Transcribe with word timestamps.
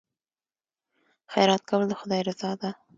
خیرات 1.31 1.63
کول 1.69 1.83
د 1.89 1.93
خدای 1.99 2.21
رضا 2.29 2.51
ده. 2.61 2.69